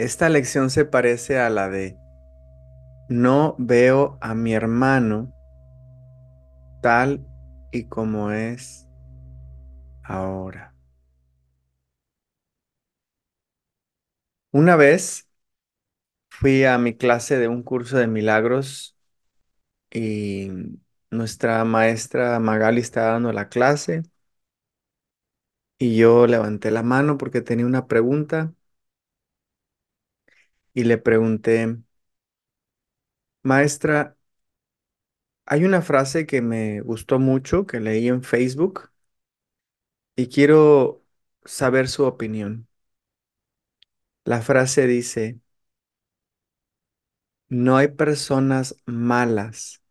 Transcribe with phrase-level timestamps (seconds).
[0.00, 1.96] Esta lección se parece a la de
[3.10, 5.32] no veo a mi hermano
[6.82, 7.26] tal
[7.72, 8.86] y como es
[10.02, 10.74] ahora.
[14.52, 15.28] Una vez
[16.28, 18.96] fui a mi clase de un curso de milagros
[19.92, 20.50] y
[21.10, 24.02] nuestra maestra Magali estaba dando la clase
[25.78, 28.54] y yo levanté la mano porque tenía una pregunta
[30.74, 31.76] y le pregunté,
[33.42, 34.16] maestra,
[35.46, 38.90] hay una frase que me gustó mucho que leí en Facebook
[40.16, 41.02] y quiero
[41.44, 42.68] saber su opinión.
[44.24, 45.40] La frase dice,
[47.50, 49.82] no hay personas malas,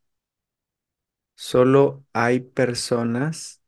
[1.35, 3.61] solo hay personas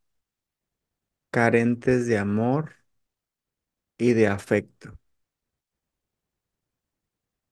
[1.29, 2.75] carentes de amor
[3.97, 4.97] y de afecto.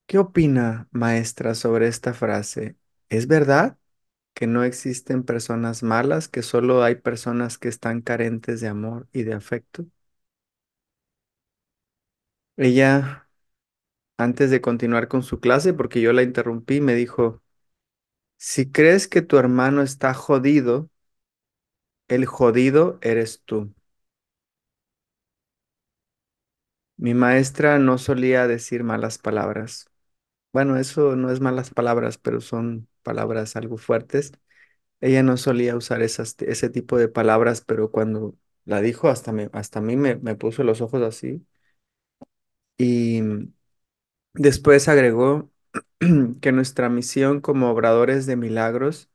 [0.09, 2.75] ¿Qué opina, maestra, sobre esta frase?
[3.09, 3.77] ¿Es verdad
[4.35, 9.23] que no existen personas malas, que solo hay personas que están carentes de amor y
[9.23, 9.85] de afecto?
[12.57, 13.27] Ella,
[14.17, 17.43] antes de continuar con su clase, porque yo la interrumpí, me dijo,
[18.37, 20.89] si crees que tu hermano está jodido,
[22.09, 23.73] el jodido eres tú.
[26.97, 29.88] Mi maestra no solía decir malas palabras.
[30.51, 34.31] Bueno, eso no es malas palabras, pero son palabras algo fuertes.
[35.01, 39.49] Ella no solía usar esas, ese tipo de palabras, pero cuando la dijo, hasta, me,
[39.53, 41.45] hasta a mí me, me puso los ojos así.
[42.77, 43.21] Y
[44.33, 45.51] después agregó
[46.41, 49.09] que nuestra misión como obradores de milagros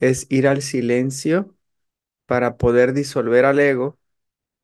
[0.00, 1.56] es ir al silencio
[2.26, 3.98] para poder disolver al ego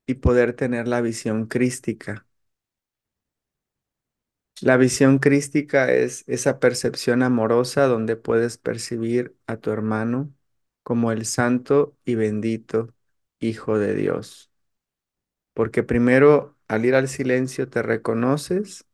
[0.07, 2.27] y poder tener la visión crística.
[4.63, 10.33] La visión crística es esa percepción amorosa donde puedes percibir a tu hermano
[10.83, 12.93] como el santo y bendito
[13.39, 14.49] Hijo de Dios.
[15.53, 18.85] Porque primero al ir al silencio te reconoces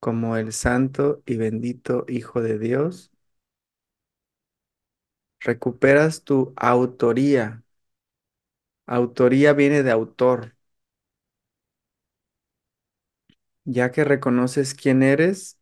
[0.00, 3.12] como el santo y bendito Hijo de Dios.
[5.40, 7.64] Recuperas tu autoría.
[8.88, 10.56] Autoría viene de autor.
[13.64, 15.58] Ya que reconoces quién eres,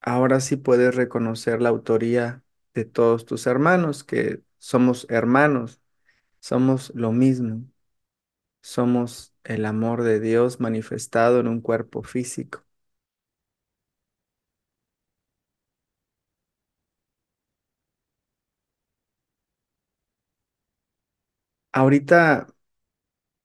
[0.00, 2.42] ahora sí puedes reconocer la autoría
[2.74, 5.80] de todos tus hermanos, que somos hermanos,
[6.40, 7.64] somos lo mismo,
[8.62, 12.64] somos el amor de Dios manifestado en un cuerpo físico.
[21.72, 22.46] Ahorita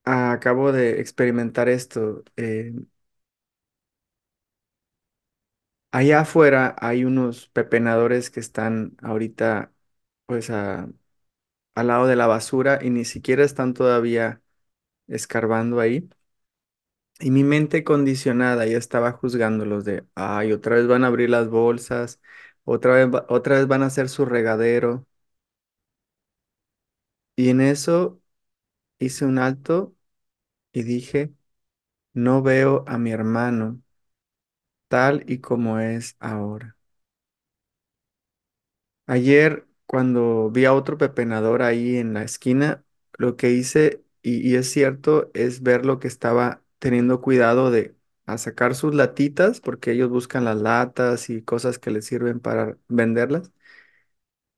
[0.06, 2.24] acabo de experimentar esto.
[2.36, 2.72] eh,
[5.92, 9.72] allá afuera hay unos pepenadores que están ahorita
[10.26, 10.88] pues a-
[11.74, 14.42] al lado de la basura y ni siquiera están todavía
[15.08, 16.08] escarbando ahí.
[17.18, 21.48] Y mi mente condicionada ya estaba juzgándolos de, ay, otra vez van a abrir las
[21.48, 22.20] bolsas,
[22.64, 25.06] otra vez, otra vez van a hacer su regadero.
[27.36, 28.20] Y en eso
[29.00, 29.95] hice un alto
[30.76, 31.32] y dije,
[32.14, 33.82] no veo a mi hermano
[34.88, 36.76] tal y como es ahora.
[39.06, 42.84] Ayer, cuando vi a otro pepenador ahí en la esquina,
[43.18, 47.94] lo que hice, y, y es cierto, es ver lo que estaba teniendo cuidado de
[48.36, 53.52] sacar sus latitas, porque ellos buscan las latas y cosas que les sirven para venderlas.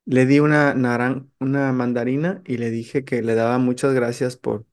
[0.05, 4.65] Le di una naran una mandarina y le dije que le daba muchas gracias por,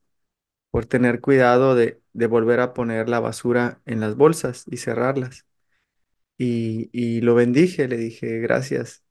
[0.77, 5.47] por tener cuidado de, de volver a poner la basura en las bolsas y cerrarlas.
[6.39, 9.05] Y, y lo bendije, le dije gracias.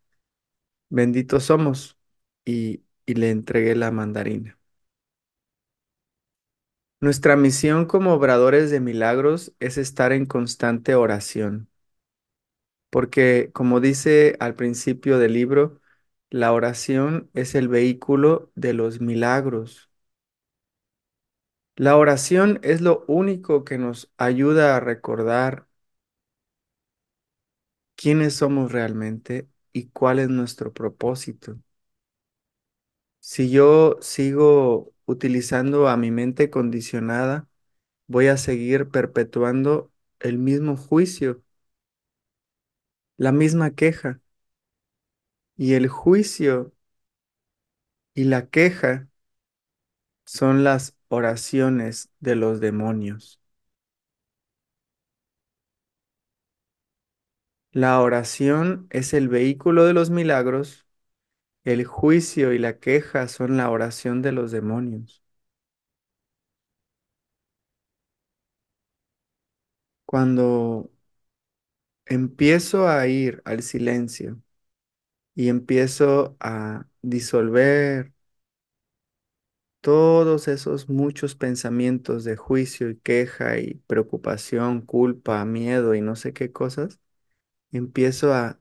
[0.90, 1.98] benditos somos.
[2.46, 4.60] Y, y le entregué la mandarina.
[7.00, 11.70] Nuestra misión como obradores de milagros es estar en constante oración,
[12.90, 15.82] porque como dice al principio del libro,
[16.30, 19.90] la oración es el vehículo de los milagros.
[21.78, 25.68] La oración es lo único que nos ayuda a recordar
[27.96, 31.60] quiénes somos realmente y cuál es nuestro propósito.
[33.20, 37.50] Si yo sigo utilizando a mi mente condicionada,
[38.08, 41.44] voy a seguir perpetuando el mismo juicio,
[43.18, 44.22] la misma queja.
[45.58, 46.72] Y el juicio
[48.16, 49.08] y la queja
[50.26, 53.40] son las oraciones de los demonios.
[57.74, 60.88] La oración es el vehículo de los milagros,
[61.66, 65.24] el juicio y la queja son la oración de los demonios.
[70.06, 70.90] Cuando
[72.06, 74.42] empiezo a ir al silencio
[75.36, 78.14] y empiezo a disolver
[79.86, 86.34] todos esos muchos pensamientos de juicio y queja y preocupación, culpa, miedo y no sé
[86.34, 87.00] qué cosas,
[87.72, 88.60] empiezo a,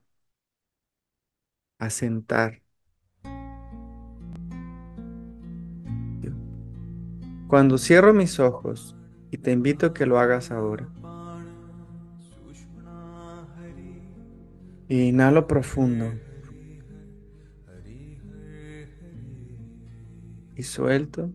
[1.78, 2.62] a sentar.
[7.48, 8.94] Cuando cierro mis ojos,
[9.30, 10.90] y te invito a que lo hagas ahora,
[14.90, 16.12] inhalo profundo
[20.56, 21.30] y suelto.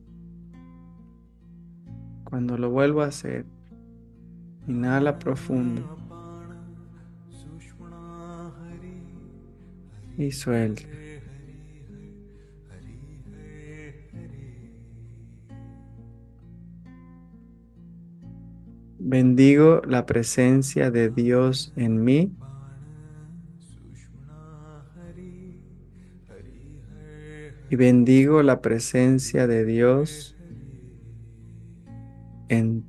[2.24, 3.46] Cuando lo vuelvo a hacer,
[4.68, 5.98] inhala profundo
[10.18, 10.84] y suelta.
[19.02, 22.32] Bendigo la presencia de Dios en mí.
[27.72, 30.36] Y bendigo la presencia de Dios
[32.48, 32.84] en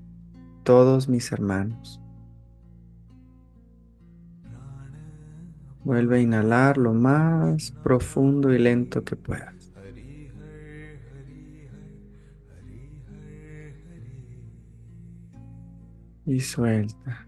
[0.62, 2.00] todos mis hermanos.
[5.84, 9.72] Vuelve a inhalar lo más profundo y lento que puedas.
[16.24, 17.26] Y suelta.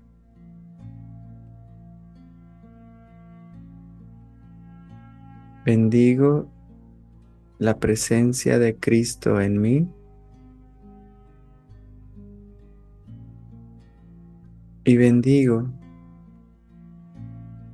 [5.66, 6.50] Bendigo
[7.62, 9.88] la presencia de Cristo en mí.
[14.84, 15.70] Y bendigo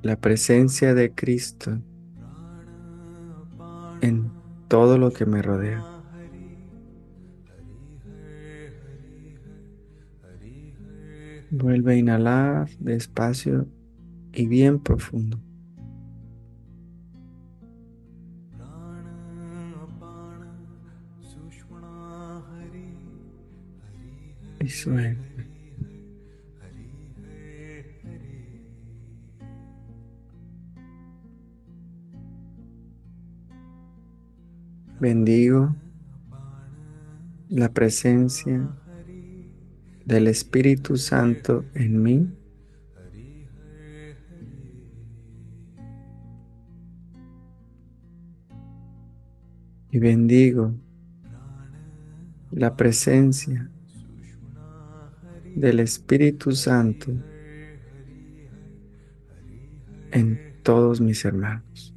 [0.02, 1.80] la presencia de Cristo
[4.02, 4.30] en
[4.68, 5.82] todo lo que me rodea.
[11.50, 13.66] Vuelve a inhalar despacio
[14.34, 15.40] y bien profundo.
[35.00, 35.74] Bendigo
[37.48, 38.68] la presencia
[40.04, 42.30] del Espíritu Santo en mí.
[49.90, 50.74] Y bendigo
[52.50, 53.70] la presencia
[55.60, 57.12] del Espíritu Santo
[60.12, 61.94] en todos mis hermanos.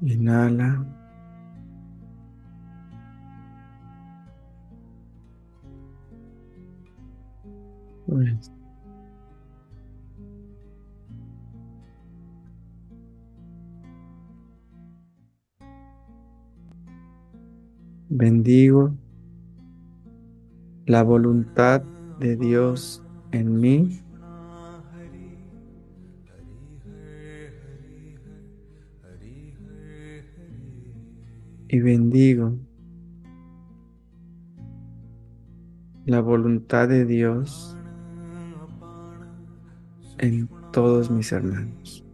[0.00, 0.84] Inhala.
[18.08, 18.94] Bendigo
[20.86, 21.82] la voluntad
[22.18, 24.00] de Dios en mí.
[31.68, 32.52] Y bendigo
[36.04, 37.76] la voluntad de Dios
[40.18, 42.04] en todos mis hermanos.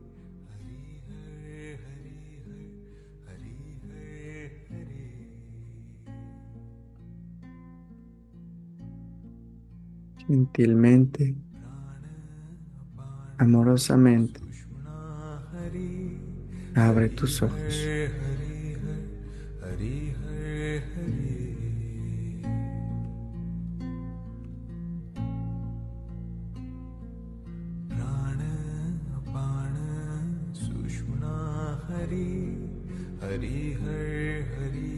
[10.29, 11.35] gentilmente,
[13.39, 14.41] amorosamente,
[16.75, 17.75] abre tus ojos.
[33.21, 34.98] Hari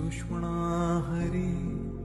[0.00, 0.52] दुष्मणा
[1.08, 1.99] हरि।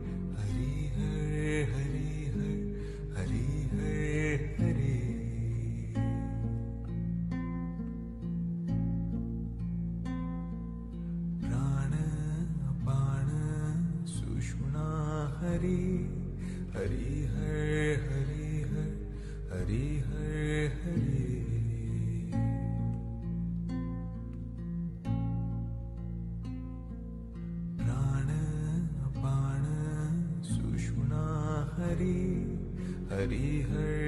[33.28, 34.05] Đi.